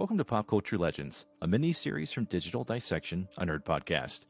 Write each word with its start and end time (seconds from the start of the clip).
Welcome 0.00 0.16
to 0.16 0.24
Pop 0.24 0.46
Culture 0.46 0.78
Legends, 0.78 1.26
a 1.42 1.46
mini 1.46 1.74
series 1.74 2.10
from 2.10 2.24
Digital 2.24 2.64
Dissection, 2.64 3.28
a 3.36 3.44
nerd 3.44 3.64
podcast. 3.64 4.20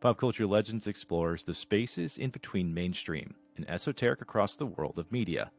Pop 0.00 0.18
Culture 0.18 0.46
Legends 0.46 0.86
explores 0.86 1.44
the 1.44 1.52
spaces 1.52 2.16
in 2.16 2.30
between 2.30 2.72
mainstream 2.72 3.34
and 3.58 3.68
esoteric 3.68 4.22
across 4.22 4.56
the 4.56 4.64
world 4.64 4.98
of 4.98 5.12
media. 5.12 5.50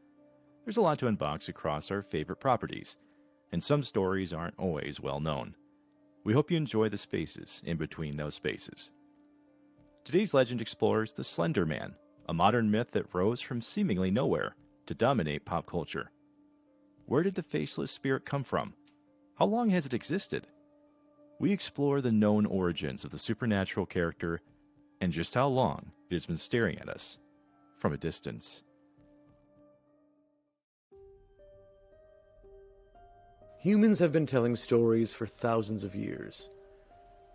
There's 0.64 0.76
a 0.76 0.80
lot 0.80 0.98
to 0.98 1.06
unbox 1.06 1.48
across 1.48 1.92
our 1.92 2.02
favorite 2.02 2.40
properties, 2.40 2.96
and 3.52 3.62
some 3.62 3.84
stories 3.84 4.32
aren't 4.32 4.58
always 4.58 4.98
well 4.98 5.20
known. 5.20 5.54
We 6.24 6.32
hope 6.32 6.50
you 6.50 6.56
enjoy 6.56 6.88
the 6.88 6.98
spaces 6.98 7.62
in 7.64 7.76
between 7.76 8.16
those 8.16 8.34
spaces. 8.34 8.90
Today's 10.02 10.34
legend 10.34 10.62
explores 10.62 11.12
the 11.12 11.22
Slender 11.22 11.64
Man, 11.64 11.94
a 12.28 12.34
modern 12.34 12.72
myth 12.72 12.90
that 12.90 13.14
rose 13.14 13.40
from 13.40 13.62
seemingly 13.62 14.10
nowhere 14.10 14.56
to 14.86 14.94
dominate 14.94 15.44
pop 15.44 15.70
culture. 15.70 16.10
Where 17.06 17.22
did 17.22 17.36
the 17.36 17.44
faceless 17.44 17.92
spirit 17.92 18.24
come 18.24 18.42
from? 18.42 18.74
How 19.36 19.46
long 19.46 19.70
has 19.70 19.84
it 19.84 19.94
existed? 19.94 20.46
We 21.40 21.50
explore 21.50 22.00
the 22.00 22.12
known 22.12 22.46
origins 22.46 23.04
of 23.04 23.10
the 23.10 23.18
supernatural 23.18 23.84
character 23.84 24.40
and 25.00 25.12
just 25.12 25.34
how 25.34 25.48
long 25.48 25.90
it 26.08 26.14
has 26.14 26.26
been 26.26 26.36
staring 26.36 26.78
at 26.78 26.88
us 26.88 27.18
from 27.76 27.92
a 27.92 27.98
distance. 27.98 28.62
Humans 33.58 33.98
have 33.98 34.12
been 34.12 34.26
telling 34.26 34.54
stories 34.54 35.12
for 35.12 35.26
thousands 35.26 35.82
of 35.82 35.96
years. 35.96 36.48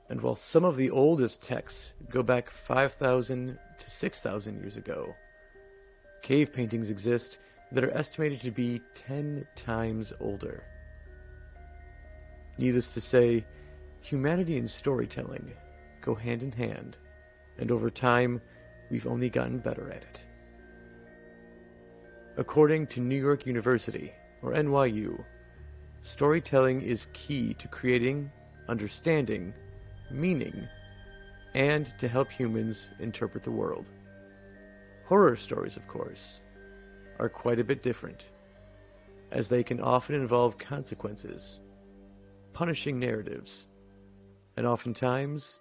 And 0.09 0.21
while 0.21 0.37
some 0.37 0.63
of 0.63 0.77
the 0.77 0.89
oldest 0.89 1.41
texts 1.41 1.91
go 2.09 2.23
back 2.23 2.49
5,000 2.49 3.59
to 3.79 3.89
6,000 3.89 4.55
years 4.55 4.77
ago, 4.77 5.13
cave 6.21 6.53
paintings 6.53 6.89
exist 6.89 7.39
that 7.73 7.83
are 7.83 7.91
estimated 7.91 8.39
to 8.41 8.51
be 8.51 8.81
10 8.95 9.45
times 9.55 10.13
older. 10.19 10.63
Needless 12.59 12.91
to 12.91 12.99
say, 12.99 13.45
humanity 14.01 14.57
and 14.57 14.69
storytelling 14.69 15.53
go 16.01 16.13
hand 16.13 16.43
in 16.43 16.51
hand, 16.51 16.97
and 17.57 17.71
over 17.71 17.89
time, 17.89 18.41
we've 18.91 19.07
only 19.07 19.29
gotten 19.29 19.59
better 19.59 19.89
at 19.89 20.03
it. 20.03 20.21
According 22.35 22.87
to 22.87 22.99
New 22.99 23.15
York 23.15 23.45
University, 23.45 24.11
or 24.41 24.51
NYU, 24.51 25.23
storytelling 26.03 26.81
is 26.81 27.07
key 27.13 27.53
to 27.53 27.69
creating, 27.69 28.29
understanding, 28.67 29.53
meaning, 30.11 30.67
and 31.53 31.93
to 31.97 32.09
help 32.09 32.29
humans 32.29 32.89
interpret 32.99 33.45
the 33.45 33.51
world. 33.51 33.85
Horror 35.05 35.37
stories, 35.37 35.77
of 35.77 35.87
course, 35.87 36.41
are 37.19 37.29
quite 37.29 37.59
a 37.59 37.63
bit 37.63 37.83
different, 37.83 38.25
as 39.31 39.47
they 39.47 39.63
can 39.63 39.79
often 39.79 40.13
involve 40.13 40.57
consequences 40.57 41.61
punishing 42.53 42.99
narratives, 42.99 43.67
and 44.57 44.65
oftentimes 44.65 45.59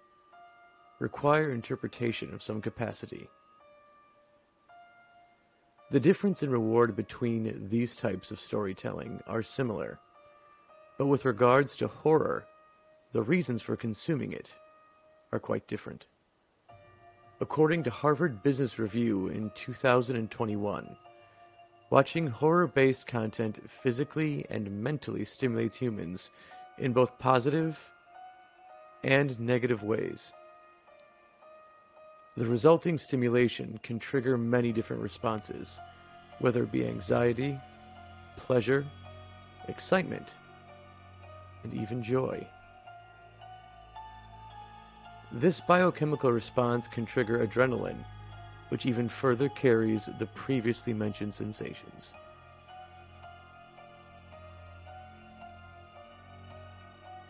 require 0.99 1.51
interpretation 1.51 2.33
of 2.33 2.43
some 2.43 2.61
capacity. 2.61 3.29
The 5.91 5.99
difference 5.99 6.43
in 6.43 6.51
reward 6.51 6.95
between 6.95 7.67
these 7.69 7.95
types 7.95 8.29
of 8.29 8.39
storytelling 8.39 9.21
are 9.25 9.41
similar, 9.41 9.99
but 10.97 11.07
with 11.07 11.25
regards 11.25 11.75
to 11.77 11.87
horror, 11.87 12.45
the 13.11 13.23
reasons 13.23 13.61
for 13.61 13.75
consuming 13.75 14.33
it 14.33 14.53
are 15.31 15.39
quite 15.39 15.67
different. 15.67 16.05
According 17.41 17.83
to 17.83 17.89
Harvard 17.89 18.43
Business 18.43 18.77
Review 18.77 19.29
in 19.29 19.49
2021, 19.55 20.95
watching 21.89 22.27
horror 22.27 22.67
based 22.67 23.07
content 23.07 23.59
physically 23.81 24.45
and 24.49 24.83
mentally 24.83 25.25
stimulates 25.25 25.77
humans 25.77 26.29
in 26.79 26.93
both 26.93 27.17
positive 27.19 27.77
and 29.03 29.39
negative 29.39 29.83
ways. 29.83 30.33
The 32.37 32.45
resulting 32.45 32.97
stimulation 32.97 33.79
can 33.83 33.99
trigger 33.99 34.37
many 34.37 34.71
different 34.71 35.01
responses, 35.01 35.79
whether 36.39 36.63
it 36.63 36.71
be 36.71 36.85
anxiety, 36.85 37.59
pleasure, 38.37 38.85
excitement, 39.67 40.33
and 41.63 41.73
even 41.73 42.01
joy. 42.01 42.47
This 45.31 45.59
biochemical 45.59 46.31
response 46.31 46.87
can 46.87 47.05
trigger 47.05 47.45
adrenaline, 47.45 48.03
which 48.69 48.85
even 48.85 49.09
further 49.09 49.49
carries 49.49 50.09
the 50.17 50.25
previously 50.27 50.93
mentioned 50.93 51.33
sensations. 51.33 52.13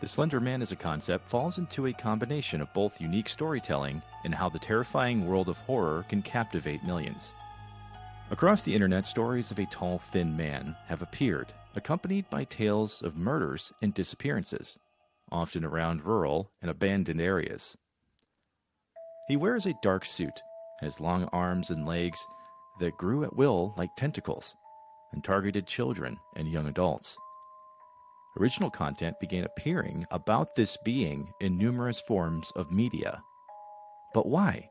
The 0.00 0.08
Slender 0.08 0.40
Man 0.40 0.62
as 0.62 0.72
a 0.72 0.76
concept 0.76 1.28
falls 1.28 1.58
into 1.58 1.86
a 1.86 1.92
combination 1.92 2.62
of 2.62 2.72
both 2.72 3.02
unique 3.02 3.28
storytelling 3.28 4.00
and 4.24 4.34
how 4.34 4.48
the 4.48 4.58
terrifying 4.58 5.26
world 5.26 5.50
of 5.50 5.58
horror 5.58 6.06
can 6.08 6.22
captivate 6.22 6.82
millions. 6.82 7.34
Across 8.30 8.62
the 8.62 8.74
internet, 8.74 9.04
stories 9.04 9.50
of 9.50 9.58
a 9.58 9.66
tall, 9.66 9.98
thin 9.98 10.34
man 10.34 10.74
have 10.86 11.02
appeared, 11.02 11.52
accompanied 11.74 12.30
by 12.30 12.44
tales 12.44 13.02
of 13.02 13.16
murders 13.16 13.74
and 13.82 13.92
disappearances, 13.92 14.78
often 15.30 15.66
around 15.66 16.06
rural 16.06 16.50
and 16.62 16.70
abandoned 16.70 17.20
areas. 17.20 17.76
He 19.28 19.36
wears 19.36 19.66
a 19.66 19.78
dark 19.82 20.06
suit, 20.06 20.40
has 20.80 20.98
long 20.98 21.24
arms 21.24 21.68
and 21.68 21.86
legs 21.86 22.26
that 22.78 22.96
grew 22.96 23.22
at 23.24 23.36
will 23.36 23.74
like 23.76 23.94
tentacles, 23.96 24.56
and 25.12 25.22
targeted 25.22 25.66
children 25.66 26.16
and 26.36 26.50
young 26.50 26.68
adults. 26.68 27.18
Original 28.38 28.70
content 28.70 29.18
began 29.18 29.44
appearing 29.44 30.06
about 30.10 30.54
this 30.54 30.76
being 30.84 31.32
in 31.40 31.58
numerous 31.58 32.00
forms 32.00 32.52
of 32.54 32.70
media. 32.70 33.20
But 34.14 34.26
why? 34.26 34.70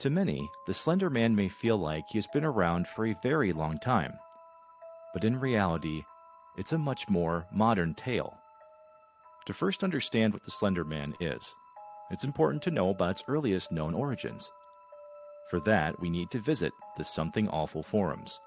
To 0.00 0.10
many, 0.10 0.48
the 0.66 0.74
Slender 0.74 1.10
Man 1.10 1.34
may 1.34 1.48
feel 1.48 1.76
like 1.76 2.04
he 2.08 2.18
has 2.18 2.26
been 2.28 2.44
around 2.44 2.86
for 2.88 3.06
a 3.06 3.16
very 3.22 3.52
long 3.52 3.78
time. 3.78 4.12
But 5.12 5.24
in 5.24 5.38
reality, 5.38 6.02
it's 6.56 6.72
a 6.72 6.78
much 6.78 7.08
more 7.08 7.46
modern 7.52 7.94
tale. 7.94 8.34
To 9.46 9.52
first 9.52 9.82
understand 9.82 10.32
what 10.32 10.44
the 10.44 10.50
Slender 10.50 10.84
Man 10.84 11.14
is, 11.20 11.54
it's 12.10 12.24
important 12.24 12.62
to 12.64 12.70
know 12.70 12.90
about 12.90 13.10
its 13.10 13.24
earliest 13.26 13.72
known 13.72 13.94
origins. 13.94 14.50
For 15.50 15.58
that, 15.60 16.00
we 16.00 16.08
need 16.08 16.30
to 16.30 16.38
visit 16.38 16.72
the 16.96 17.04
Something 17.04 17.48
Awful 17.48 17.82
forums. 17.82 18.38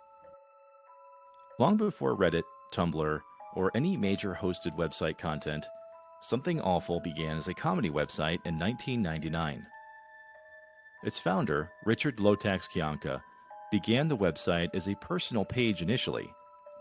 Long 1.59 1.77
before 1.77 2.17
Reddit 2.17 2.43
Tumblr, 2.71 3.21
or 3.55 3.71
any 3.75 3.97
major 3.97 4.37
hosted 4.39 4.77
website 4.77 5.17
content, 5.17 5.65
Something 6.21 6.59
Awful 6.61 6.99
began 7.01 7.37
as 7.37 7.47
a 7.47 7.53
comedy 7.53 7.89
website 7.89 8.39
in 8.45 8.57
1999. 8.57 9.65
Its 11.03 11.19
founder, 11.19 11.71
Richard 11.85 12.17
Lowtax 12.17 12.67
Kyanka, 12.67 13.21
began 13.71 14.07
the 14.07 14.17
website 14.17 14.73
as 14.73 14.87
a 14.87 14.95
personal 14.95 15.45
page 15.45 15.83
initially, 15.83 16.27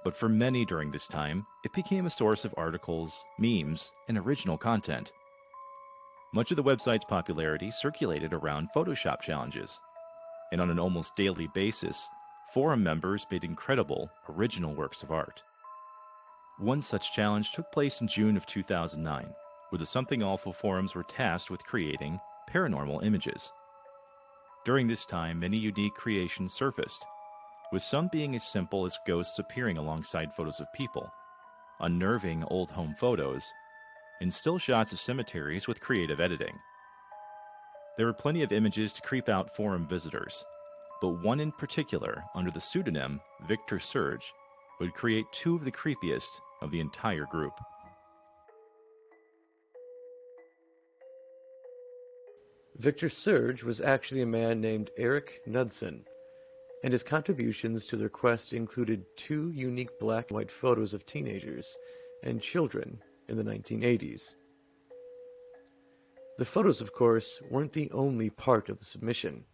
but 0.02 0.16
for 0.16 0.30
many 0.30 0.64
during 0.64 0.90
this 0.90 1.06
time, 1.06 1.44
it 1.62 1.74
became 1.74 2.06
a 2.06 2.10
source 2.10 2.46
of 2.46 2.54
articles, 2.56 3.22
memes, 3.38 3.92
and 4.08 4.16
original 4.16 4.56
content. 4.56 5.12
Much 6.32 6.50
of 6.50 6.56
the 6.56 6.64
website's 6.64 7.04
popularity 7.04 7.70
circulated 7.70 8.32
around 8.32 8.68
Photoshop 8.74 9.20
challenges, 9.20 9.78
and 10.52 10.60
on 10.60 10.70
an 10.70 10.78
almost 10.78 11.16
daily 11.16 11.48
basis, 11.54 12.08
forum 12.54 12.82
members 12.82 13.26
made 13.30 13.44
incredible, 13.44 14.10
original 14.30 14.74
works 14.74 15.02
of 15.02 15.10
art. 15.10 15.42
One 16.58 16.82
such 16.82 17.12
challenge 17.12 17.50
took 17.50 17.72
place 17.72 18.00
in 18.00 18.06
June 18.06 18.36
of 18.36 18.46
2009, 18.46 19.34
where 19.70 19.78
the 19.78 19.84
Something 19.84 20.22
Awful 20.22 20.52
forums 20.52 20.94
were 20.94 21.02
tasked 21.02 21.50
with 21.50 21.64
creating 21.64 22.20
paranormal 22.48 23.04
images. 23.04 23.52
During 24.64 24.86
this 24.86 25.04
time, 25.04 25.40
many 25.40 25.58
unique 25.58 25.94
creations 25.94 26.54
surfaced, 26.54 27.04
with 27.72 27.82
some 27.82 28.08
being 28.12 28.36
as 28.36 28.46
simple 28.46 28.86
as 28.86 28.96
ghosts 29.04 29.40
appearing 29.40 29.78
alongside 29.78 30.32
photos 30.32 30.60
of 30.60 30.72
people, 30.72 31.12
unnerving 31.80 32.44
old 32.44 32.70
home 32.70 32.94
photos, 33.00 33.50
and 34.20 34.32
still 34.32 34.56
shots 34.56 34.92
of 34.92 35.00
cemeteries 35.00 35.66
with 35.66 35.80
creative 35.80 36.20
editing. 36.20 36.56
There 37.96 38.06
were 38.06 38.12
plenty 38.12 38.44
of 38.44 38.52
images 38.52 38.92
to 38.92 39.02
creep 39.02 39.28
out 39.28 39.56
forum 39.56 39.88
visitors, 39.88 40.44
but 41.00 41.20
one 41.24 41.40
in 41.40 41.50
particular, 41.50 42.22
under 42.36 42.52
the 42.52 42.60
pseudonym 42.60 43.20
Victor 43.48 43.80
Surge, 43.80 44.32
would 44.80 44.94
create 44.94 45.26
two 45.32 45.56
of 45.56 45.64
the 45.64 45.72
creepiest 45.72 46.30
of 46.60 46.70
the 46.70 46.80
entire 46.80 47.26
group. 47.26 47.52
Victor 52.76 53.08
Surge 53.08 53.62
was 53.62 53.80
actually 53.80 54.20
a 54.22 54.26
man 54.26 54.60
named 54.60 54.90
Eric 54.98 55.42
Knudsen, 55.46 56.04
and 56.82 56.92
his 56.92 57.04
contributions 57.04 57.86
to 57.86 57.96
the 57.96 58.08
quest 58.08 58.52
included 58.52 59.04
two 59.16 59.50
unique 59.52 59.98
black 60.00 60.30
and 60.30 60.36
white 60.36 60.50
photos 60.50 60.92
of 60.92 61.06
teenagers 61.06 61.78
and 62.24 62.42
children 62.42 63.00
in 63.28 63.36
the 63.36 63.44
1980s. 63.44 64.34
The 66.36 66.44
photos, 66.44 66.80
of 66.80 66.92
course, 66.92 67.40
weren't 67.48 67.72
the 67.72 67.90
only 67.92 68.28
part 68.28 68.68
of 68.68 68.80
the 68.80 68.84
submission. 68.84 69.44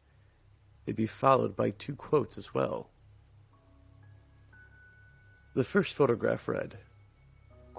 They'd 0.87 0.97
be 0.97 1.07
followed 1.07 1.55
by 1.55 1.71
two 1.71 1.95
quotes 1.95 2.39
as 2.39 2.55
well. 2.55 2.89
The 5.55 5.65
first 5.65 5.95
photograph 5.95 6.49
read 6.49 6.79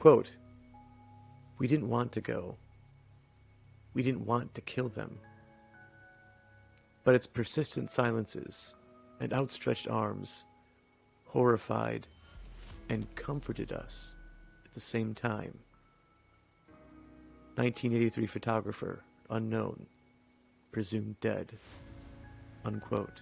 Quote, 0.02 0.32
We 1.60 1.68
didn't 1.68 1.88
want 1.88 2.12
to 2.14 2.22
go. 2.22 2.56
We 3.94 4.02
didn't 4.02 4.26
want 4.26 4.56
to 4.56 4.62
kill 4.62 4.90
them. 4.90 5.20
But 7.04 7.14
its 7.14 7.28
persistent 7.28 7.92
silences 7.92 8.74
and 9.20 9.32
outstretched 9.32 9.88
arms 9.88 10.46
horrified 11.28 12.08
and 12.90 13.14
comforted 13.16 13.72
us 13.72 14.16
at 14.66 14.74
the 14.74 14.80
same 14.80 15.14
time. 15.14 15.60
1983 17.54 18.26
photographer, 18.26 19.04
unknown, 19.30 19.86
presumed 20.72 21.20
dead. 21.22 21.60
Unquote. 22.66 23.22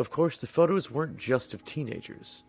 Of 0.00 0.10
course, 0.10 0.38
the 0.38 0.48
photos 0.48 0.90
weren't 0.90 1.16
just 1.16 1.54
of 1.54 1.64
teenagers, 1.64 2.42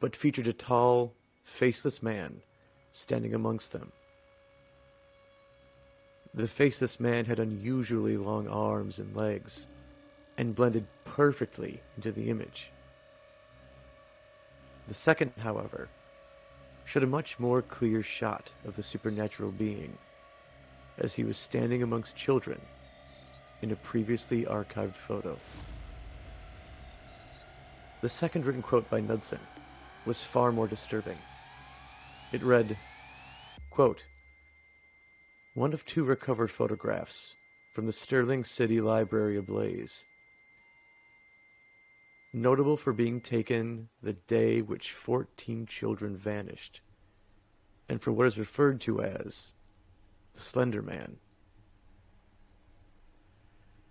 but 0.00 0.16
featured 0.16 0.46
a 0.46 0.54
tall, 0.54 1.12
faceless 1.44 2.02
man 2.02 2.40
standing 2.92 3.34
amongst 3.34 3.72
them. 3.72 3.92
The 6.34 6.48
faceless 6.48 6.98
man 6.98 7.26
had 7.26 7.38
unusually 7.38 8.16
long 8.16 8.48
arms 8.48 8.98
and 8.98 9.14
legs, 9.14 9.66
and 10.36 10.56
blended 10.56 10.84
perfectly 11.04 11.80
into 11.96 12.10
the 12.10 12.28
image. 12.28 12.70
The 14.88 14.94
second, 14.94 15.32
however, 15.38 15.88
showed 16.84 17.04
a 17.04 17.06
much 17.06 17.38
more 17.38 17.62
clear 17.62 18.02
shot 18.02 18.50
of 18.64 18.74
the 18.74 18.82
supernatural 18.82 19.52
being, 19.52 19.96
as 20.98 21.14
he 21.14 21.24
was 21.24 21.38
standing 21.38 21.82
amongst 21.82 22.16
children 22.16 22.60
in 23.62 23.70
a 23.70 23.76
previously 23.76 24.44
archived 24.44 24.96
photo. 24.96 25.38
The 28.00 28.08
second 28.08 28.44
written 28.44 28.62
quote 28.62 28.90
by 28.90 29.00
Knudsen 29.00 29.40
was 30.04 30.20
far 30.20 30.52
more 30.52 30.66
disturbing. 30.66 31.16
It 32.32 32.42
read, 32.42 32.76
quote, 33.70 34.04
One 35.54 35.72
of 35.72 35.84
two 35.84 36.04
recovered 36.04 36.50
photographs 36.50 37.36
from 37.72 37.86
the 37.86 37.92
Sterling 37.92 38.44
City 38.44 38.80
Library 38.80 39.36
ablaze 39.36 40.04
notable 42.32 42.76
for 42.76 42.92
being 42.92 43.20
taken 43.20 43.88
the 44.02 44.12
day 44.12 44.60
which 44.60 44.92
fourteen 44.92 45.66
children 45.66 46.16
vanished, 46.16 46.80
and 47.88 48.02
for 48.02 48.10
what 48.10 48.26
is 48.26 48.38
referred 48.38 48.80
to 48.80 49.00
as 49.00 49.52
the 50.34 50.40
Slender 50.40 50.82
Man. 50.82 51.18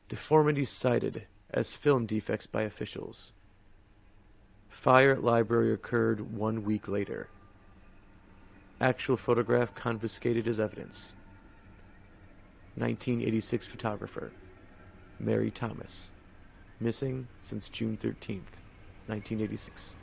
Deformities 0.09 0.69
cited 0.69 1.27
as 1.50 1.74
film 1.74 2.06
defects 2.06 2.45
by 2.45 2.63
officials. 2.63 3.31
Fire 4.68 5.13
at 5.13 5.24
library 5.24 5.74
occurred 5.74 6.35
one 6.35 6.63
week 6.63 6.89
later. 6.89 7.30
Actual 8.83 9.15
photograph 9.15 9.74
confiscated 9.74 10.45
as 10.45 10.59
evidence. 10.59 11.13
1986 12.75 13.65
photographer, 13.65 14.33
Mary 15.18 15.50
Thomas 15.50 16.12
missing 16.81 17.30
since 17.41 17.69
June 17.69 17.95
13th, 17.95 18.59
1986. 19.07 19.95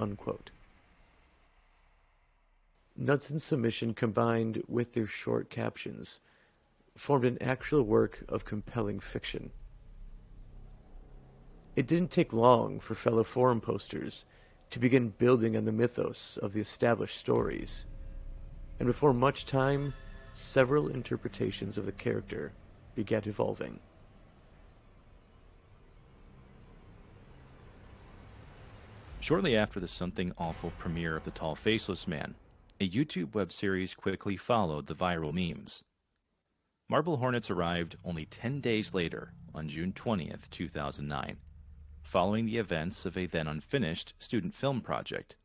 Unquote. 0.00 0.50
Knudsen's 2.98 3.44
submission 3.44 3.94
combined 3.94 4.64
with 4.66 4.92
their 4.94 5.06
short 5.06 5.48
captions 5.48 6.18
formed 6.96 7.24
an 7.24 7.40
actual 7.40 7.84
work 7.84 8.24
of 8.28 8.44
compelling 8.44 8.98
fiction. 8.98 9.52
It 11.76 11.86
didn't 11.86 12.10
take 12.10 12.32
long 12.32 12.80
for 12.80 12.96
fellow 12.96 13.22
forum 13.22 13.60
posters 13.60 14.24
to 14.74 14.80
begin 14.80 15.10
building 15.18 15.56
on 15.56 15.64
the 15.64 15.70
mythos 15.70 16.36
of 16.42 16.52
the 16.52 16.60
established 16.60 17.16
stories, 17.16 17.86
and 18.80 18.88
before 18.88 19.14
much 19.14 19.46
time, 19.46 19.94
several 20.32 20.88
interpretations 20.88 21.78
of 21.78 21.86
the 21.86 21.92
character 21.92 22.50
began 22.96 23.22
evolving. 23.24 23.78
Shortly 29.20 29.56
after 29.56 29.78
the 29.78 29.86
Something 29.86 30.32
Awful 30.38 30.72
premiere 30.76 31.16
of 31.16 31.22
The 31.22 31.30
Tall 31.30 31.54
Faceless 31.54 32.08
Man, 32.08 32.34
a 32.80 32.88
YouTube 32.88 33.32
web 33.32 33.52
series 33.52 33.94
quickly 33.94 34.36
followed 34.36 34.88
the 34.88 34.94
viral 34.96 35.32
memes. 35.32 35.84
Marble 36.88 37.18
Hornets 37.18 37.48
arrived 37.48 37.96
only 38.04 38.24
10 38.24 38.60
days 38.60 38.92
later, 38.92 39.34
on 39.54 39.68
June 39.68 39.92
20th, 39.92 40.50
2009, 40.50 41.36
following 42.04 42.46
the 42.46 42.58
events 42.58 43.04
of 43.04 43.16
a 43.16 43.26
then 43.26 43.48
unfinished 43.48 44.14
student 44.18 44.54
film 44.54 44.80
project. 44.80 45.36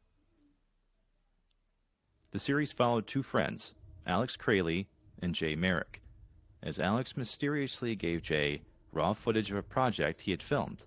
The 2.32 2.38
series 2.38 2.74
followed 2.74 3.08
two 3.08 3.24
friends, 3.24 3.74
Alex 4.06 4.38
Kralie 4.38 4.86
and 5.22 5.34
Jay 5.34 5.56
Merrick, 5.56 6.02
as 6.62 6.78
Alex 6.78 7.18
mysteriously 7.18 7.96
gave 7.96 8.22
Jay 8.22 8.62
raw 8.92 9.14
footage 9.14 9.50
of 9.50 9.58
a 9.58 9.64
project 9.64 10.22
he 10.22 10.32
had 10.32 10.44
filmed. 10.44 10.86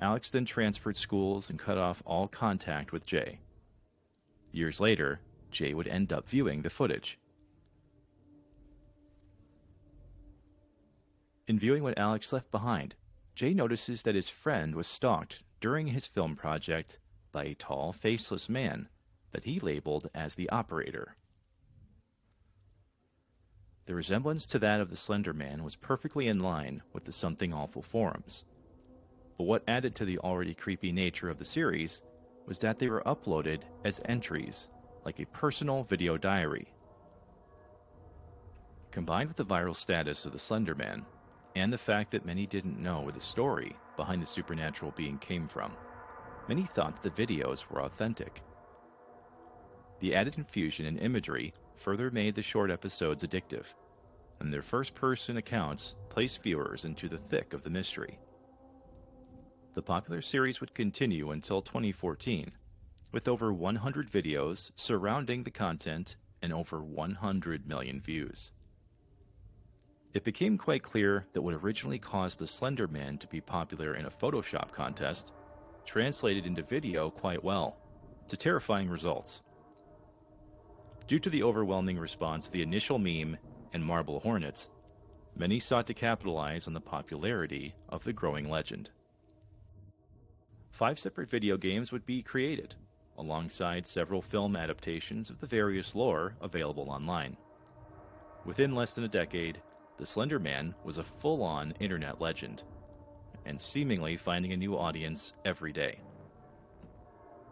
Alex 0.00 0.30
then 0.30 0.46
transferred 0.46 0.96
schools 0.96 1.50
and 1.50 1.58
cut 1.58 1.76
off 1.76 2.02
all 2.06 2.26
contact 2.26 2.92
with 2.92 3.04
Jay. 3.04 3.40
Years 4.52 4.80
later, 4.80 5.20
Jay 5.50 5.74
would 5.74 5.88
end 5.88 6.12
up 6.12 6.28
viewing 6.28 6.62
the 6.62 6.70
footage. 6.70 7.18
In 11.46 11.58
viewing 11.58 11.82
what 11.82 11.98
Alex 11.98 12.32
left 12.32 12.50
behind, 12.50 12.94
Jay 13.40 13.54
notices 13.54 14.02
that 14.02 14.14
his 14.14 14.28
friend 14.28 14.74
was 14.74 14.86
stalked 14.86 15.42
during 15.62 15.86
his 15.86 16.06
film 16.06 16.36
project 16.36 16.98
by 17.32 17.44
a 17.44 17.54
tall, 17.54 17.90
faceless 17.90 18.50
man 18.50 18.86
that 19.32 19.44
he 19.44 19.58
labeled 19.58 20.10
as 20.14 20.34
the 20.34 20.50
operator. 20.50 21.16
The 23.86 23.94
resemblance 23.94 24.44
to 24.48 24.58
that 24.58 24.82
of 24.82 24.90
the 24.90 24.96
Slender 24.96 25.32
Man 25.32 25.64
was 25.64 25.74
perfectly 25.74 26.28
in 26.28 26.40
line 26.40 26.82
with 26.92 27.04
the 27.04 27.12
Something 27.12 27.54
Awful 27.54 27.80
forums. 27.80 28.44
But 29.38 29.44
what 29.44 29.64
added 29.66 29.94
to 29.94 30.04
the 30.04 30.18
already 30.18 30.52
creepy 30.52 30.92
nature 30.92 31.30
of 31.30 31.38
the 31.38 31.44
series 31.46 32.02
was 32.44 32.58
that 32.58 32.78
they 32.78 32.90
were 32.90 33.02
uploaded 33.06 33.62
as 33.86 34.02
entries, 34.04 34.68
like 35.06 35.18
a 35.18 35.24
personal 35.24 35.84
video 35.84 36.18
diary. 36.18 36.74
Combined 38.90 39.28
with 39.28 39.38
the 39.38 39.46
viral 39.46 39.74
status 39.74 40.26
of 40.26 40.32
the 40.32 40.38
Slender 40.38 40.74
Man, 40.74 41.06
and 41.56 41.72
the 41.72 41.78
fact 41.78 42.10
that 42.12 42.24
many 42.24 42.46
didn't 42.46 42.82
know 42.82 43.00
where 43.00 43.12
the 43.12 43.20
story 43.20 43.76
behind 43.96 44.22
the 44.22 44.26
supernatural 44.26 44.92
being 44.96 45.18
came 45.18 45.48
from, 45.48 45.72
many 46.48 46.62
thought 46.62 47.02
the 47.02 47.10
videos 47.10 47.68
were 47.68 47.82
authentic. 47.82 48.42
The 50.00 50.14
added 50.14 50.38
infusion 50.38 50.86
in 50.86 50.98
imagery 50.98 51.52
further 51.76 52.10
made 52.10 52.34
the 52.34 52.42
short 52.42 52.70
episodes 52.70 53.24
addictive, 53.24 53.66
and 54.38 54.52
their 54.52 54.62
first 54.62 54.94
person 54.94 55.36
accounts 55.36 55.96
placed 56.08 56.42
viewers 56.42 56.84
into 56.84 57.08
the 57.08 57.18
thick 57.18 57.52
of 57.52 57.62
the 57.62 57.70
mystery. 57.70 58.18
The 59.74 59.82
popular 59.82 60.22
series 60.22 60.60
would 60.60 60.74
continue 60.74 61.30
until 61.30 61.62
2014, 61.62 62.50
with 63.12 63.28
over 63.28 63.52
100 63.52 64.10
videos 64.10 64.70
surrounding 64.76 65.42
the 65.42 65.50
content 65.50 66.16
and 66.42 66.52
over 66.52 66.82
100 66.82 67.66
million 67.66 68.00
views. 68.00 68.52
It 70.12 70.24
became 70.24 70.58
quite 70.58 70.82
clear 70.82 71.26
that 71.32 71.42
what 71.42 71.54
originally 71.54 71.98
caused 71.98 72.38
the 72.38 72.46
Slender 72.46 72.88
Man 72.88 73.18
to 73.18 73.26
be 73.28 73.40
popular 73.40 73.94
in 73.94 74.06
a 74.06 74.10
Photoshop 74.10 74.72
contest 74.72 75.32
translated 75.84 76.46
into 76.46 76.62
video 76.62 77.10
quite 77.10 77.42
well, 77.42 77.76
to 78.28 78.36
terrifying 78.36 78.88
results. 78.88 79.40
Due 81.06 81.18
to 81.18 81.30
the 81.30 81.42
overwhelming 81.42 81.98
response 81.98 82.46
to 82.46 82.52
the 82.52 82.62
initial 82.62 82.98
meme 82.98 83.36
and 83.72 83.84
Marble 83.84 84.20
Hornets, 84.20 84.68
many 85.36 85.58
sought 85.58 85.86
to 85.86 85.94
capitalize 85.94 86.66
on 86.66 86.74
the 86.74 86.80
popularity 86.80 87.74
of 87.88 88.04
the 88.04 88.12
growing 88.12 88.48
legend 88.48 88.90
five 90.80 90.98
separate 90.98 91.28
video 91.28 91.58
games 91.58 91.92
would 91.92 92.06
be 92.06 92.22
created, 92.22 92.74
alongside 93.18 93.86
several 93.86 94.22
film 94.22 94.56
adaptations 94.56 95.28
of 95.28 95.38
the 95.38 95.46
various 95.46 95.94
lore 95.94 96.34
available 96.40 96.88
online. 96.88 97.36
Within 98.46 98.74
less 98.74 98.94
than 98.94 99.04
a 99.04 99.08
decade, 99.08 99.60
the 100.00 100.06
Slender 100.06 100.38
Man 100.38 100.74
was 100.82 100.96
a 100.96 101.04
full 101.04 101.42
on 101.42 101.74
internet 101.78 102.22
legend, 102.22 102.64
and 103.44 103.60
seemingly 103.60 104.16
finding 104.16 104.54
a 104.54 104.56
new 104.56 104.74
audience 104.74 105.34
every 105.44 105.74
day. 105.74 106.00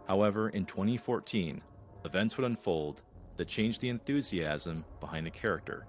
However, 0.07 0.49
in 0.49 0.65
2014, 0.65 1.61
events 2.07 2.39
would 2.39 2.47
unfold 2.47 3.03
that 3.37 3.49
changed 3.49 3.83
the 3.83 3.91
enthusiasm 3.91 4.83
behind 4.99 5.27
the 5.27 5.31
character 5.31 5.87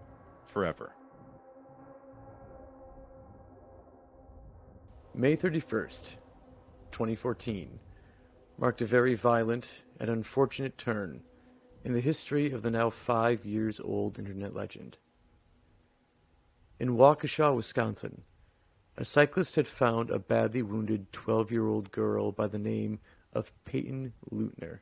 forever. 0.47 0.91
May 5.15 5.37
31st, 5.37 6.17
2014 6.91 7.79
marked 8.57 8.81
a 8.81 8.85
very 8.85 9.15
violent 9.15 9.69
and 9.97 10.09
unfortunate 10.09 10.77
turn 10.77 11.21
in 11.85 11.93
the 11.93 12.01
history 12.01 12.51
of 12.51 12.63
the 12.63 12.71
now 12.71 12.89
five 12.89 13.45
years 13.45 13.79
old 13.79 14.19
internet 14.19 14.53
legend. 14.53 14.97
In 16.79 16.95
Waukesha, 16.95 17.53
Wisconsin, 17.53 18.23
a 18.95 19.03
cyclist 19.03 19.55
had 19.55 19.67
found 19.67 20.09
a 20.09 20.17
badly 20.17 20.61
wounded 20.61 21.11
12 21.11 21.51
year 21.51 21.67
old 21.67 21.91
girl 21.91 22.31
by 22.31 22.47
the 22.47 22.57
name 22.57 22.99
of 23.33 23.51
Peyton 23.65 24.13
Leutner. 24.31 24.79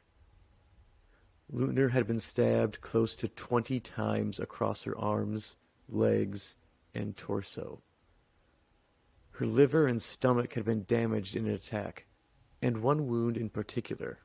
Lutner 1.52 1.90
had 1.92 2.06
been 2.06 2.20
stabbed 2.20 2.82
close 2.82 3.16
to 3.16 3.28
20 3.28 3.80
times 3.80 4.40
across 4.40 4.84
her 4.84 4.96
arms, 4.96 5.56
legs, 5.90 6.56
and 6.94 7.18
torso. 7.18 7.82
Her 9.32 9.48
liver 9.48 9.88
and 9.88 10.02
stomach 10.02 10.54
had 10.54 10.66
been 10.66 10.84
damaged 10.84 11.36
in 11.36 11.48
an 11.48 11.54
attack, 11.54 12.06
and 12.62 12.84
one 12.84 13.08
wound 13.08 13.38
in 13.38 13.50
particular 13.50 14.20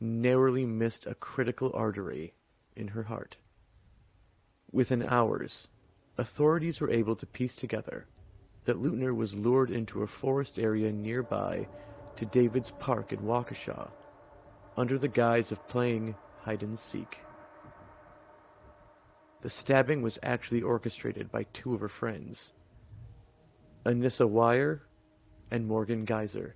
narrowly 0.00 0.64
missed 0.64 1.06
a 1.06 1.14
critical 1.14 1.70
artery 1.74 2.34
in 2.74 2.88
her 2.88 3.04
heart. 3.04 3.36
Within 4.72 5.04
hours, 5.04 5.68
authorities 6.18 6.80
were 6.80 6.90
able 6.90 7.16
to 7.16 7.26
piece 7.26 7.56
together 7.56 8.06
that 8.64 8.82
Leutner 8.82 9.14
was 9.14 9.34
lured 9.34 9.70
into 9.70 10.02
a 10.02 10.06
forest 10.06 10.58
area 10.58 10.92
nearby 10.92 11.66
to 12.16 12.26
David's 12.26 12.70
Park 12.70 13.12
in 13.12 13.20
Waukesha 13.20 13.90
under 14.76 14.98
the 14.98 15.08
guise 15.08 15.52
of 15.52 15.66
playing 15.68 16.14
hide 16.42 16.62
and 16.62 16.78
seek. 16.78 17.18
The 19.42 19.50
stabbing 19.50 20.00
was 20.02 20.18
actually 20.22 20.62
orchestrated 20.62 21.30
by 21.30 21.44
two 21.52 21.74
of 21.74 21.80
her 21.80 21.88
friends, 21.88 22.52
Anissa 23.84 24.28
Weier 24.28 24.80
and 25.50 25.66
Morgan 25.66 26.04
Geyser. 26.06 26.54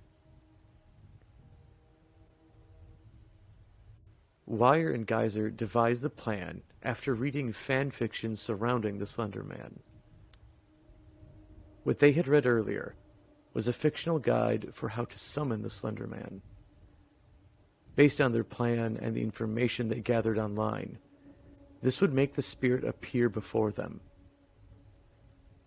Weier 4.49 4.93
and 4.95 5.05
Geyser 5.05 5.51
devised 5.51 6.01
the 6.01 6.09
plan 6.09 6.63
after 6.83 7.13
reading 7.13 7.51
fan 7.51 7.91
fiction 7.91 8.35
surrounding 8.35 8.97
the 8.97 9.05
Slender 9.05 9.43
Man. 9.43 9.79
What 11.83 11.99
they 11.99 12.11
had 12.11 12.27
read 12.27 12.45
earlier 12.45 12.95
was 13.53 13.67
a 13.67 13.73
fictional 13.73 14.19
guide 14.19 14.69
for 14.73 14.89
how 14.89 15.05
to 15.05 15.19
summon 15.19 15.61
the 15.61 15.69
Slender 15.69 16.07
Man. 16.07 16.41
Based 17.95 18.21
on 18.21 18.31
their 18.31 18.43
plan 18.43 18.97
and 19.01 19.15
the 19.15 19.21
information 19.21 19.89
they 19.89 19.99
gathered 19.99 20.37
online, 20.37 20.99
this 21.81 21.99
would 21.99 22.13
make 22.13 22.35
the 22.35 22.41
spirit 22.41 22.83
appear 22.83 23.29
before 23.29 23.71
them. 23.71 24.01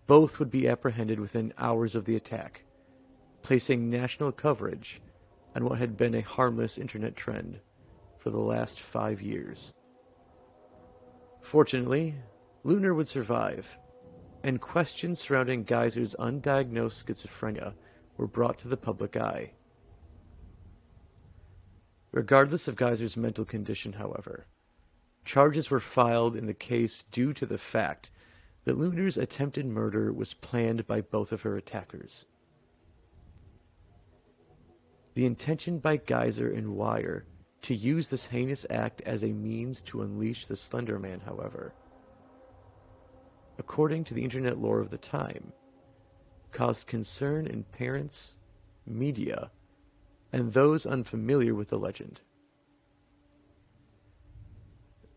Both 0.06 0.38
would 0.38 0.50
be 0.50 0.68
apprehended 0.68 1.20
within 1.20 1.54
hours 1.58 1.94
of 1.94 2.04
the 2.04 2.16
attack, 2.16 2.64
placing 3.42 3.90
national 3.90 4.32
coverage 4.32 5.00
on 5.54 5.64
what 5.64 5.78
had 5.78 5.96
been 5.96 6.14
a 6.14 6.22
harmless 6.22 6.78
internet 6.78 7.16
trend 7.16 7.60
for 8.18 8.30
the 8.30 8.38
last 8.38 8.80
five 8.80 9.20
years. 9.20 9.74
Fortunately, 11.42 12.14
Leutner 12.64 12.94
would 12.94 13.08
survive, 13.08 13.76
and 14.42 14.60
questions 14.60 15.20
surrounding 15.20 15.64
Geyser's 15.64 16.16
undiagnosed 16.18 17.04
schizophrenia 17.04 17.74
were 18.16 18.26
brought 18.26 18.58
to 18.60 18.68
the 18.68 18.76
public 18.76 19.16
eye. 19.16 19.52
Regardless 22.12 22.68
of 22.68 22.76
Geyser's 22.76 23.16
mental 23.16 23.44
condition, 23.44 23.94
however, 23.94 24.46
charges 25.24 25.70
were 25.70 25.80
filed 25.80 26.36
in 26.36 26.46
the 26.46 26.54
case 26.54 27.04
due 27.10 27.32
to 27.32 27.46
the 27.46 27.58
fact 27.58 28.10
that 28.64 28.78
Leutner's 28.78 29.18
attempted 29.18 29.66
murder 29.66 30.12
was 30.12 30.34
planned 30.34 30.86
by 30.86 31.00
both 31.00 31.32
of 31.32 31.42
her 31.42 31.56
attackers. 31.56 32.26
The 35.14 35.26
intention 35.26 35.78
by 35.78 35.96
Geyser 35.96 36.50
and 36.50 36.76
Weier 36.76 37.24
to 37.62 37.74
use 37.74 38.08
this 38.08 38.26
heinous 38.26 38.66
act 38.68 39.00
as 39.02 39.22
a 39.22 39.28
means 39.28 39.82
to 39.82 40.02
unleash 40.02 40.46
the 40.46 40.56
Slender 40.56 40.98
Man, 40.98 41.20
however, 41.20 41.72
according 43.58 44.04
to 44.04 44.14
the 44.14 44.24
internet 44.24 44.58
lore 44.58 44.80
of 44.80 44.90
the 44.90 44.98
time, 44.98 45.52
caused 46.50 46.86
concern 46.86 47.46
in 47.46 47.62
parents, 47.64 48.34
media, 48.84 49.50
and 50.32 50.52
those 50.52 50.86
unfamiliar 50.86 51.54
with 51.54 51.70
the 51.70 51.78
legend. 51.78 52.20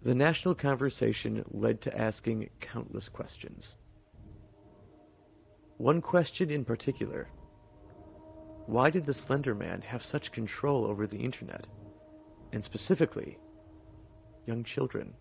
The 0.04 0.14
national 0.14 0.54
conversation 0.54 1.44
led 1.50 1.82
to 1.82 1.98
asking 1.98 2.50
countless 2.60 3.10
questions. 3.10 3.76
One 5.78 6.00
question 6.02 6.52
in 6.52 6.64
particular 6.64 7.28
why 8.68 8.90
did 8.90 9.06
the 9.06 9.14
Slender 9.14 9.54
Man 9.54 9.82
have 9.82 10.04
such 10.04 10.32
control 10.32 10.86
over 10.86 11.06
the 11.06 11.20
internet? 11.20 11.68
And 12.52 12.64
specifically, 12.64 13.38
young 14.46 14.64
children. 14.64 15.14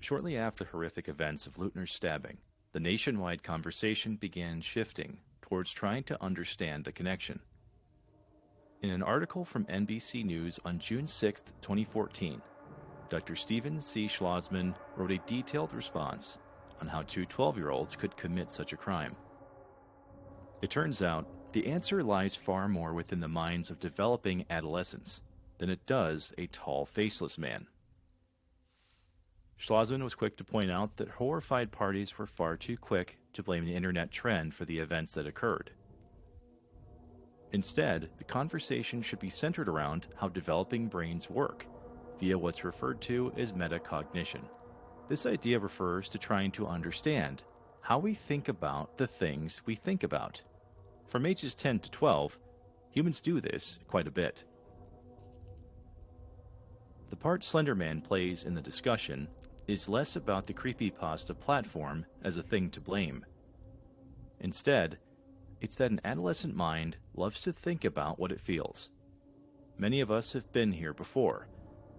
Shortly 0.00 0.36
after 0.38 0.64
the 0.64 0.70
horrific 0.70 1.08
events 1.08 1.46
of 1.46 1.58
Leutner's 1.58 1.92
stabbing, 1.92 2.38
the 2.72 2.80
nationwide 2.80 3.42
conversation 3.42 4.16
began 4.16 4.60
shifting 4.60 5.18
towards 5.42 5.72
trying 5.72 6.04
to 6.04 6.22
understand 6.22 6.84
the 6.84 6.92
connection. 6.92 7.40
In 8.82 8.90
an 8.90 9.02
article 9.02 9.44
from 9.44 9.64
NBC 9.64 10.24
News 10.24 10.60
on 10.64 10.78
June 10.78 11.06
6, 11.06 11.42
2014, 11.60 12.40
Dr. 13.10 13.34
Steven 13.34 13.82
C. 13.82 14.06
Schlozman 14.06 14.74
wrote 14.96 15.10
a 15.10 15.18
detailed 15.26 15.72
response 15.72 16.38
on 16.80 16.86
how 16.86 17.02
two 17.02 17.24
12 17.24 17.56
year 17.56 17.70
olds 17.70 17.96
could 17.96 18.16
commit 18.16 18.50
such 18.50 18.72
a 18.72 18.76
crime. 18.76 19.16
It 20.62 20.70
turns 20.70 21.02
out 21.02 21.26
the 21.58 21.66
answer 21.66 22.04
lies 22.04 22.36
far 22.36 22.68
more 22.68 22.94
within 22.94 23.18
the 23.18 23.26
minds 23.26 23.68
of 23.68 23.80
developing 23.80 24.44
adolescents 24.48 25.22
than 25.58 25.68
it 25.68 25.84
does 25.86 26.32
a 26.38 26.46
tall, 26.46 26.86
faceless 26.86 27.36
man. 27.36 27.66
Schlozman 29.60 30.04
was 30.04 30.14
quick 30.14 30.36
to 30.36 30.44
point 30.44 30.70
out 30.70 30.96
that 30.98 31.08
horrified 31.08 31.72
parties 31.72 32.16
were 32.16 32.26
far 32.26 32.56
too 32.56 32.76
quick 32.76 33.18
to 33.32 33.42
blame 33.42 33.64
the 33.64 33.74
internet 33.74 34.12
trend 34.12 34.54
for 34.54 34.66
the 34.66 34.78
events 34.78 35.14
that 35.14 35.26
occurred. 35.26 35.72
Instead, 37.50 38.08
the 38.18 38.24
conversation 38.24 39.02
should 39.02 39.18
be 39.18 39.28
centered 39.28 39.68
around 39.68 40.06
how 40.14 40.28
developing 40.28 40.86
brains 40.86 41.28
work 41.28 41.66
via 42.20 42.38
what's 42.38 42.62
referred 42.62 43.00
to 43.00 43.32
as 43.36 43.52
metacognition. 43.52 44.44
This 45.08 45.26
idea 45.26 45.58
refers 45.58 46.08
to 46.10 46.18
trying 46.18 46.52
to 46.52 46.68
understand 46.68 47.42
how 47.80 47.98
we 47.98 48.14
think 48.14 48.46
about 48.46 48.96
the 48.96 49.08
things 49.08 49.60
we 49.66 49.74
think 49.74 50.04
about. 50.04 50.40
From 51.08 51.24
ages 51.24 51.54
10 51.54 51.80
to 51.80 51.90
12, 51.90 52.38
humans 52.90 53.22
do 53.22 53.40
this 53.40 53.78
quite 53.88 54.06
a 54.06 54.10
bit. 54.10 54.44
The 57.08 57.16
part 57.16 57.40
Slenderman 57.40 58.04
plays 58.04 58.44
in 58.44 58.54
the 58.54 58.60
discussion 58.60 59.26
is 59.66 59.88
less 59.88 60.16
about 60.16 60.46
the 60.46 60.52
creepypasta 60.52 61.38
platform 61.38 62.04
as 62.24 62.36
a 62.36 62.42
thing 62.42 62.68
to 62.70 62.80
blame. 62.80 63.24
Instead, 64.40 64.98
it's 65.62 65.76
that 65.76 65.90
an 65.90 66.00
adolescent 66.04 66.54
mind 66.54 66.98
loves 67.14 67.40
to 67.42 67.52
think 67.54 67.86
about 67.86 68.18
what 68.18 68.30
it 68.30 68.40
feels. 68.40 68.90
Many 69.78 70.02
of 70.02 70.10
us 70.10 70.34
have 70.34 70.52
been 70.52 70.72
here 70.72 70.92
before, 70.92 71.48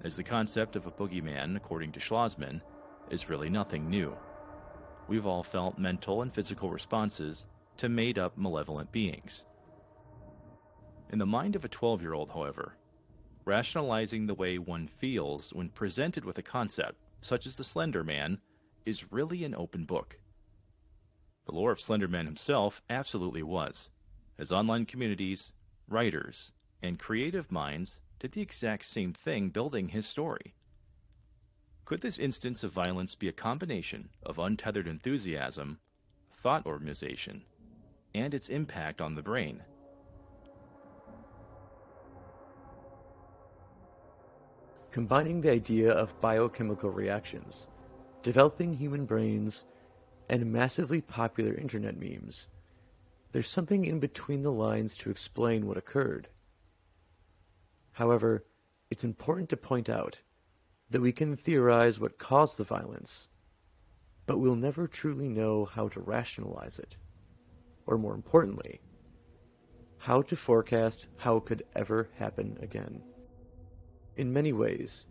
as 0.04 0.16
the 0.16 0.24
concept 0.24 0.76
of 0.76 0.86
a 0.86 0.92
boogeyman, 0.92 1.58
according 1.58 1.92
to 1.94 2.00
Schlozman, 2.00 2.62
is 3.10 3.28
really 3.28 3.50
nothing 3.50 3.90
new. 3.90 4.16
We've 5.08 5.26
all 5.26 5.44
felt 5.44 5.80
mental 5.80 6.22
and 6.22 6.32
physical 6.32 6.70
responses 6.70 7.48
to 7.80 7.90
made 7.90 8.20
up 8.20 8.38
malevolent 8.38 8.92
beings. 8.92 9.46
In 11.12 11.18
the 11.18 11.26
mind 11.26 11.56
of 11.56 11.66
a 11.66 11.70
12 11.70 12.02
year 12.02 12.14
old, 12.14 12.30
however, 12.30 12.76
rationalizing 13.46 14.28
the 14.28 14.36
way 14.36 14.58
one 14.58 14.88
feels 14.88 15.52
when 15.54 15.70
presented 15.70 16.24
with 16.24 16.38
a 16.38 16.44
concept, 16.44 17.00
such 17.22 17.46
as 17.46 17.56
the 17.56 17.64
Slender 17.64 18.04
Man, 18.04 18.40
is 18.86 19.12
really 19.12 19.44
an 19.44 19.56
open 19.56 19.86
book. 19.86 20.20
The 21.46 21.56
lore 21.56 21.72
of 21.72 21.82
Slender 21.82 22.08
Man 22.08 22.26
himself 22.26 22.82
absolutely 22.90 23.44
was, 23.44 23.90
as 24.38 24.52
online 24.52 24.86
communities, 24.86 25.52
writers, 25.88 26.52
and 26.84 27.00
creative 27.00 27.52
minds 27.52 28.00
did 28.20 28.34
the 28.34 28.42
exact 28.42 28.86
same 28.86 29.14
thing 29.14 29.50
building 29.50 29.90
his 29.90 30.06
story. 30.06 30.54
Could 31.86 32.02
this 32.02 32.20
instance 32.20 32.64
of 32.64 32.72
violence 32.72 33.16
be 33.16 33.30
a 33.30 33.34
combination 33.34 34.10
of 34.22 34.38
untethered 34.38 34.88
enthusiasm, 34.88 35.80
thought 36.32 36.66
organization, 36.68 37.44
and 38.14 38.34
its 38.34 38.50
impact 38.50 39.02
on 39.02 39.16
the 39.16 39.22
brain. 39.22 39.62
Combining 44.92 45.42
the 45.42 45.52
idea 45.52 45.92
of 45.92 46.20
biochemical 46.20 46.90
reactions, 46.90 47.68
developing 48.24 48.74
human 48.74 49.06
brains, 49.06 49.66
and 50.28 50.52
massively 50.52 51.02
popular 51.02 51.54
internet 51.54 51.98
memes, 51.98 52.48
there's 53.32 53.50
something 53.50 53.86
in 53.86 54.00
between 54.00 54.42
the 54.42 54.52
lines 54.52 54.96
to 54.98 55.12
explain 55.12 55.68
what 55.68 55.78
occurred. 55.78 56.28
However, 57.92 58.46
it's 58.90 59.04
important 59.04 59.50
to 59.50 59.58
point 59.58 59.90
out 59.90 60.22
that 60.90 61.02
we 61.02 61.12
can 61.12 61.36
theorize 61.36 62.00
what 62.00 62.18
caused 62.18 62.58
the 62.58 62.64
violence, 62.64 63.28
but 64.26 64.40
we'll 64.40 64.56
never 64.56 64.88
truly 64.88 65.30
know 65.30 65.66
how 65.66 65.88
to 65.90 66.00
rationalize 66.00 66.80
it 66.80 66.98
or 67.90 67.98
more 67.98 68.14
importantly, 68.14 68.80
how 69.98 70.22
to 70.22 70.36
forecast 70.36 71.08
how 71.18 71.38
it 71.38 71.46
could 71.46 71.64
ever 71.76 72.08
happen 72.18 72.56
again. 72.62 73.02
In 74.16 74.32
many 74.32 74.54
ways, 74.54 75.08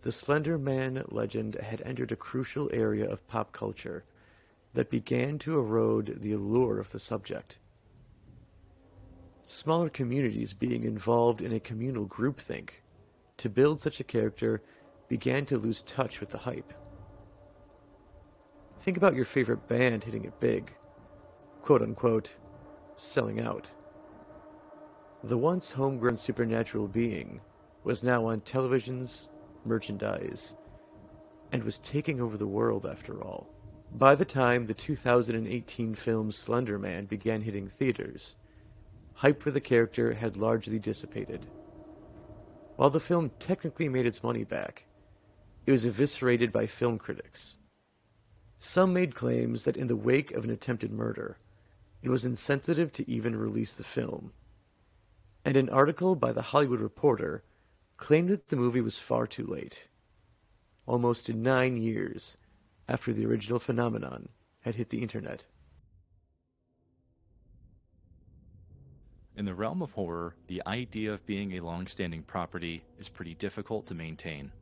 the 0.00 0.10
Slender 0.10 0.56
Man 0.56 1.04
legend 1.08 1.56
had 1.56 1.82
entered 1.84 2.10
a 2.12 2.16
crucial 2.16 2.70
area 2.72 3.06
of 3.08 3.26
pop 3.28 3.52
culture 3.52 4.04
that 4.72 4.88
began 4.90 5.38
to 5.40 5.58
erode 5.58 6.18
the 6.22 6.32
allure 6.32 6.80
of 6.80 6.90
the 6.90 6.98
subject. 6.98 7.58
smaller 9.46 9.88
communities 9.88 10.52
being 10.52 10.84
involved 10.84 11.40
in 11.40 11.52
a 11.52 11.60
communal 11.60 12.06
groupthink 12.06 12.70
to 13.36 13.48
build 13.48 13.80
such 13.80 14.00
a 14.00 14.04
character 14.04 14.62
began 15.08 15.46
to 15.46 15.58
lose 15.58 15.82
touch 15.82 16.20
with 16.20 16.30
the 16.30 16.38
hype. 16.38 16.72
Think 18.80 18.96
about 18.96 19.14
your 19.14 19.24
favorite 19.24 19.68
band 19.68 20.04
hitting 20.04 20.24
it 20.24 20.38
big, 20.40 20.74
quote 21.66 21.82
unquote, 21.82 22.30
selling 22.96 23.40
out. 23.40 23.72
The 25.24 25.36
once 25.36 25.72
homegrown 25.72 26.16
supernatural 26.16 26.86
being 26.86 27.40
was 27.82 28.04
now 28.04 28.26
on 28.26 28.42
televisions, 28.42 29.26
merchandise, 29.64 30.54
and 31.50 31.64
was 31.64 31.80
taking 31.80 32.20
over 32.20 32.36
the 32.36 32.46
world 32.46 32.86
after 32.86 33.20
all. 33.20 33.48
By 33.92 34.14
the 34.14 34.24
time 34.24 34.66
the 34.66 34.74
2018 34.74 35.96
film 35.96 36.30
Slender 36.30 36.78
Man 36.78 37.06
began 37.06 37.40
hitting 37.42 37.68
theaters, 37.68 38.36
hype 39.14 39.42
for 39.42 39.50
the 39.50 39.60
character 39.60 40.14
had 40.14 40.36
largely 40.36 40.78
dissipated. 40.78 41.48
While 42.76 42.90
the 42.90 43.00
film 43.00 43.32
technically 43.40 43.88
made 43.88 44.06
its 44.06 44.22
money 44.22 44.44
back, 44.44 44.86
it 45.66 45.72
was 45.72 45.84
eviscerated 45.84 46.52
by 46.52 46.68
film 46.68 46.98
critics. 46.98 47.58
Some 48.60 48.92
made 48.92 49.16
claims 49.16 49.64
that 49.64 49.76
in 49.76 49.88
the 49.88 49.96
wake 49.96 50.30
of 50.30 50.44
an 50.44 50.50
attempted 50.50 50.92
murder, 50.92 51.38
it 52.06 52.10
was 52.10 52.24
insensitive 52.24 52.92
to 52.92 53.10
even 53.10 53.34
release 53.34 53.72
the 53.72 53.82
film. 53.82 54.30
And 55.44 55.56
an 55.56 55.68
article 55.68 56.14
by 56.14 56.30
The 56.30 56.40
Hollywood 56.40 56.78
Reporter 56.78 57.42
claimed 57.96 58.28
that 58.28 58.46
the 58.46 58.54
movie 58.54 58.80
was 58.80 59.00
far 59.00 59.26
too 59.26 59.44
late. 59.44 59.88
Almost 60.86 61.28
nine 61.34 61.76
years 61.76 62.36
after 62.88 63.12
the 63.12 63.26
original 63.26 63.58
phenomenon 63.58 64.28
had 64.60 64.76
hit 64.76 64.90
the 64.90 65.02
internet. 65.02 65.46
In 69.36 69.44
the 69.44 69.54
realm 69.54 69.82
of 69.82 69.90
horror, 69.90 70.36
the 70.46 70.62
idea 70.64 71.12
of 71.12 71.26
being 71.26 71.54
a 71.54 71.64
long 71.64 71.88
standing 71.88 72.22
property 72.22 72.84
is 73.00 73.08
pretty 73.08 73.34
difficult 73.34 73.84
to 73.86 73.96
maintain. 73.96 74.52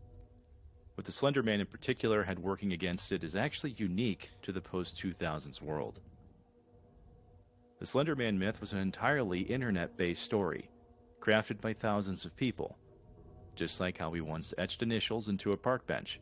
What 0.94 1.04
the 1.04 1.12
Slender 1.12 1.42
Man 1.42 1.60
in 1.60 1.66
particular 1.66 2.22
had 2.22 2.38
working 2.38 2.72
against 2.72 3.12
it 3.12 3.22
is 3.22 3.36
actually 3.36 3.74
unique 3.76 4.30
to 4.40 4.50
the 4.50 4.62
post 4.62 4.96
2000s 4.96 5.60
world. 5.60 6.00
The 7.84 7.90
Slender 7.90 8.16
Man 8.16 8.38
myth 8.38 8.62
was 8.62 8.72
an 8.72 8.78
entirely 8.78 9.40
internet 9.40 9.94
based 9.98 10.22
story, 10.22 10.70
crafted 11.20 11.60
by 11.60 11.74
thousands 11.74 12.24
of 12.24 12.34
people, 12.34 12.78
just 13.56 13.78
like 13.78 13.98
how 13.98 14.08
we 14.08 14.22
once 14.22 14.54
etched 14.56 14.82
initials 14.82 15.28
into 15.28 15.52
a 15.52 15.56
park 15.58 15.86
bench. 15.86 16.18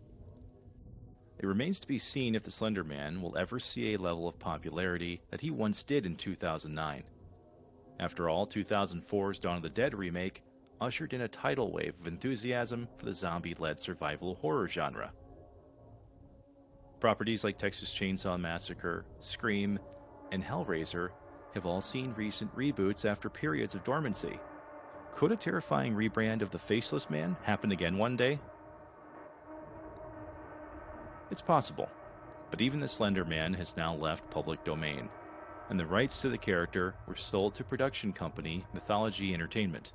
It 1.38 1.46
remains 1.46 1.78
to 1.78 1.86
be 1.86 2.00
seen 2.00 2.34
if 2.34 2.42
the 2.42 2.50
Slender 2.50 2.82
Man 2.82 3.22
will 3.22 3.38
ever 3.38 3.60
see 3.60 3.94
a 3.94 3.98
level 4.00 4.26
of 4.26 4.40
popularity 4.40 5.22
that 5.30 5.40
he 5.40 5.52
once 5.52 5.84
did 5.84 6.04
in 6.04 6.16
2009. 6.16 7.04
After 8.00 8.28
all, 8.28 8.44
2004's 8.44 9.38
Dawn 9.38 9.58
of 9.58 9.62
the 9.62 9.70
Dead 9.70 9.94
remake 9.94 10.42
ushered 10.80 11.12
in 11.12 11.20
a 11.20 11.28
tidal 11.28 11.70
wave 11.70 11.94
of 12.00 12.08
enthusiasm 12.08 12.88
for 12.98 13.04
the 13.04 13.14
zombie 13.14 13.54
led 13.54 13.78
survival 13.78 14.34
horror 14.34 14.66
genre. 14.66 15.12
Properties 16.98 17.44
like 17.44 17.56
Texas 17.56 17.94
Chainsaw 17.94 18.36
Massacre, 18.36 19.04
Scream, 19.20 19.78
and 20.32 20.42
Hellraiser 20.42 21.10
have 21.54 21.66
all 21.66 21.80
seen 21.80 22.14
recent 22.16 22.54
reboots 22.56 23.04
after 23.04 23.28
periods 23.28 23.74
of 23.74 23.84
dormancy. 23.84 24.38
Could 25.14 25.32
a 25.32 25.36
terrifying 25.36 25.94
rebrand 25.94 26.42
of 26.42 26.50
the 26.50 26.58
Faceless 26.58 27.10
Man 27.10 27.36
happen 27.42 27.72
again 27.72 27.98
one 27.98 28.16
day? 28.16 28.38
It's 31.30 31.42
possible, 31.42 31.88
but 32.50 32.60
even 32.60 32.80
the 32.80 32.88
Slender 32.88 33.24
Man 33.24 33.54
has 33.54 33.76
now 33.76 33.94
left 33.94 34.30
public 34.30 34.64
domain, 34.64 35.08
and 35.68 35.78
the 35.78 35.86
rights 35.86 36.20
to 36.22 36.28
the 36.28 36.38
character 36.38 36.94
were 37.06 37.16
sold 37.16 37.54
to 37.54 37.64
production 37.64 38.12
company 38.12 38.64
Mythology 38.72 39.32
Entertainment. 39.32 39.92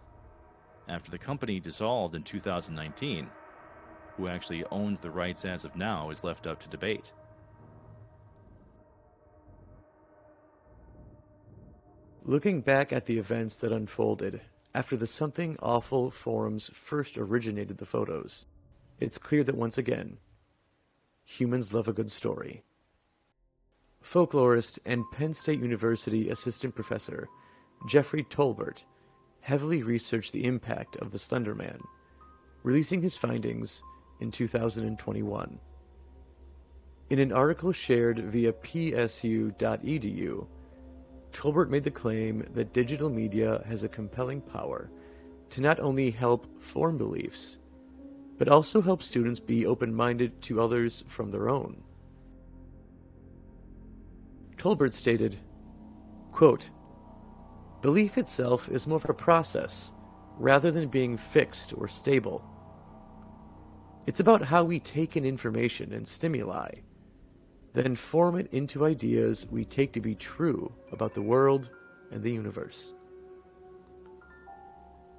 After 0.88 1.12
the 1.12 1.18
company 1.18 1.60
dissolved 1.60 2.16
in 2.16 2.24
2019, 2.24 3.30
who 4.16 4.28
actually 4.28 4.64
owns 4.72 5.00
the 5.00 5.12
rights 5.12 5.46
as 5.46 5.66
of 5.66 5.76
now 5.76 6.10
is 6.10 6.24
left 6.24 6.48
up 6.48 6.60
to 6.62 6.70
debate. 6.70 7.12
Looking 12.30 12.60
back 12.60 12.92
at 12.92 13.06
the 13.06 13.18
events 13.18 13.56
that 13.60 13.72
unfolded 13.72 14.42
after 14.76 14.98
the 14.98 15.08
Something 15.08 15.56
Awful 15.62 16.12
forums 16.12 16.70
first 16.74 17.18
originated 17.18 17.78
the 17.78 17.86
photos, 17.86 18.46
it's 19.00 19.18
clear 19.18 19.46
that 19.46 19.56
once 19.56 19.78
again, 19.78 20.18
Humans 21.24 21.74
love 21.74 21.88
a 21.88 21.94
good 21.94 22.12
story. 22.12 22.64
Folklorist 24.04 24.78
and 24.86 25.10
Penn 25.14 25.34
State 25.34 25.62
University 25.62 26.30
assistant 26.30 26.76
professor 26.76 27.30
Jeffrey 27.88 28.26
Tolbert 28.26 28.84
heavily 29.40 29.82
researched 29.82 30.34
the 30.34 30.44
impact 30.44 30.98
of 30.98 31.14
the 31.14 31.20
Slender 31.20 31.56
Man, 31.56 31.80
releasing 32.62 33.02
his 33.02 33.16
findings 33.16 33.82
in 34.20 34.32
2021. 34.32 35.60
In 37.10 37.20
an 37.20 37.32
article 37.32 37.72
shared 37.72 38.20
via 38.20 38.52
psu.edu, 38.52 40.48
Tolbert 41.38 41.70
made 41.70 41.84
the 41.84 41.92
claim 41.92 42.44
that 42.56 42.74
digital 42.74 43.12
media 43.12 43.64
has 43.68 43.84
a 43.84 43.88
compelling 43.88 44.42
power 44.42 44.90
to 45.52 45.62
not 45.62 45.80
only 45.80 46.10
help 46.10 46.48
form 46.60 46.98
beliefs, 46.98 47.60
but 48.40 48.48
also 48.48 48.82
help 48.82 49.04
students 49.04 49.40
be 49.40 49.64
open 49.64 49.94
minded 49.94 50.42
to 50.42 50.60
others 50.60 51.04
from 51.08 51.30
their 51.30 51.48
own. 51.48 51.84
Tolbert 54.58 54.96
stated, 54.96 55.38
quote, 56.32 56.72
Belief 57.84 58.18
itself 58.18 58.68
is 58.68 58.88
more 58.88 58.98
of 58.98 59.08
a 59.08 59.14
process 59.14 59.92
rather 60.40 60.72
than 60.72 60.90
being 60.90 61.18
fixed 61.18 61.72
or 61.78 61.88
stable. 61.88 62.44
It's 64.08 64.20
about 64.20 64.42
how 64.42 64.64
we 64.64 64.80
take 64.80 65.16
in 65.16 65.24
information 65.24 65.94
and 65.94 66.08
stimuli, 66.08 66.72
then 67.78 67.96
form 67.96 68.36
it 68.38 68.52
into 68.52 68.86
ideas 68.86 69.46
we 69.52 69.64
take 69.64 69.94
to 69.94 70.02
be 70.02 70.16
true 70.16 70.74
about 70.92 71.14
the 71.14 71.22
world 71.22 71.70
and 72.12 72.24
the 72.24 72.32
universe. 72.32 72.94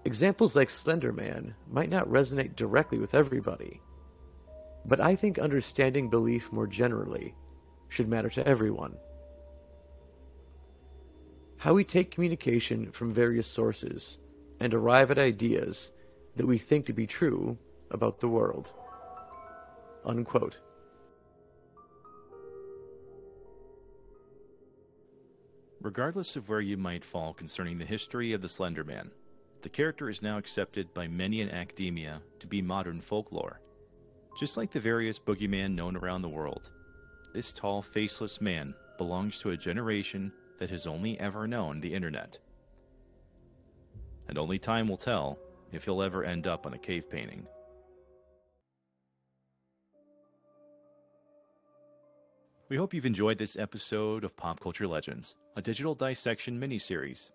Examples 0.05 0.57
like 0.57 0.69
Slender 0.69 1.13
Man 1.13 1.55
might 1.71 1.89
not 1.89 2.09
resonate 2.09 2.57
directly 2.57 2.99
with 2.99 3.15
everybody, 3.15 3.81
but 4.85 5.01
I 5.01 5.15
think 5.15 5.39
understanding 5.39 6.11
belief 6.11 6.51
more 6.51 6.67
generally 6.67 7.35
should 7.89 8.09
matter 8.09 8.31
to 8.31 8.47
everyone. 8.47 8.97
How 11.59 11.75
we 11.75 11.85
take 11.85 12.11
communication 12.11 12.91
from 12.91 13.13
various 13.13 13.47
sources 13.47 14.19
and 14.59 14.75
arrive 14.75 15.11
at 15.13 15.19
ideas 15.19 15.93
that 16.37 16.47
we 16.47 16.59
think 16.59 16.87
to 16.87 16.93
be 16.93 17.07
true 17.07 17.57
about 17.91 18.19
the 18.21 18.29
world. 18.29 18.73
Unquote. 20.05 20.59
Regardless 25.81 26.35
of 26.35 26.49
where 26.49 26.61
you 26.61 26.77
might 26.77 27.05
fall 27.05 27.33
concerning 27.33 27.79
the 27.79 27.85
history 27.85 28.33
of 28.33 28.43
the 28.43 28.49
Slender 28.49 28.83
Man, 28.83 29.13
the 29.63 29.69
character 29.69 30.09
is 30.09 30.23
now 30.23 30.37
accepted 30.37 30.93
by 30.93 31.07
many 31.07 31.41
in 31.41 31.51
academia 31.51 32.21
to 32.41 32.47
be 32.49 32.61
modern 32.61 33.01
folklore. 33.01 33.61
Just 34.39 34.57
like 34.57 34.73
the 34.73 34.81
various 34.81 35.21
boogeyman 35.21 35.75
known 35.75 35.97
around 35.97 36.23
the 36.23 36.29
world, 36.29 36.71
this 37.33 37.53
tall, 37.53 37.81
faceless 37.81 38.41
man 38.41 38.75
belongs 38.97 39.39
to 39.39 39.51
a 39.51 39.57
generation 39.57 40.33
that 40.59 40.71
has 40.71 40.87
only 40.87 41.19
ever 41.21 41.47
known 41.47 41.81
the 41.81 41.95
internet. 41.95 42.39
And 44.29 44.37
only 44.37 44.59
time 44.59 44.89
will 44.89 44.97
tell 44.97 45.39
if 45.71 45.85
he'll 45.85 46.03
ever 46.03 46.25
end 46.25 46.49
up 46.49 46.67
on 46.67 46.75
a 46.75 46.79
cave 46.79 47.09
painting. 47.09 47.47
We 52.69 52.77
hope 52.77 52.93
you've 52.93 53.07
enjoyed 53.07 53.39
this 53.39 53.57
episode 53.57 54.25
of 54.25 54.37
Pop 54.37 54.61
Culture 54.61 54.87
Legends, 54.87 55.35
a 55.57 55.63
digital 55.63 55.95
dissection 55.95 56.61
miniseries 56.61 57.31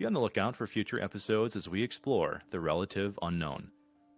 be 0.00 0.06
on 0.06 0.14
the 0.14 0.20
lookout 0.20 0.56
for 0.56 0.66
future 0.66 0.98
episodes 0.98 1.56
as 1.56 1.68
we 1.68 1.82
explore 1.82 2.40
the 2.50 2.58
relative 2.58 3.18
unknown, 3.20 3.70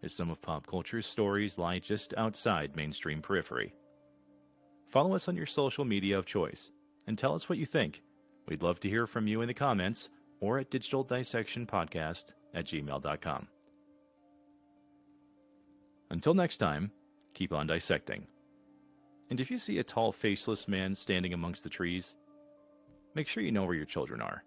as 0.05 0.15
some 0.15 0.31
of 0.31 0.41
pop 0.41 0.65
culture's 0.65 1.09
stories 1.09 1.59
lie 1.59 1.81
just 1.81 2.15
outside 2.17 2.77
mainstream 2.77 3.21
periphery. 3.21 3.75
Follow 4.87 5.13
us 5.17 5.27
on 5.27 5.35
your 5.35 5.45
social 5.45 5.85
media 5.85 6.17
of 6.17 6.25
choice 6.25 6.71
and 7.09 7.19
tell 7.19 7.35
us 7.35 7.49
what 7.49 7.59
you 7.59 7.67
think. 7.67 8.01
We'd 8.47 8.63
love 8.63 8.79
to 8.79 8.89
hear 8.89 9.09
from 9.09 9.27
you 9.27 9.41
in 9.41 9.49
the 9.49 9.55
comments 9.55 10.09
or 10.39 10.61
at 10.61 10.71
digitaldissectionpodcast 10.71 12.27
at 12.55 12.65
gmail.com. 12.65 13.49
Until 16.11 16.35
next 16.35 16.59
time, 16.59 16.93
keep 17.35 17.53
on 17.53 17.67
dissecting. 17.67 18.29
And 19.31 19.41
if 19.41 19.51
you 19.51 19.59
see 19.59 19.79
a 19.79 19.85
tall, 19.85 20.13
faceless 20.13 20.69
man 20.69 20.95
standing 20.95 21.33
amongst 21.33 21.65
the 21.65 21.71
trees, 21.71 22.17
make 23.15 23.29
sure 23.29 23.43
you 23.43 23.53
know 23.53 23.65
where 23.65 23.75
your 23.75 23.87
children 23.87 24.21
are. 24.21 24.45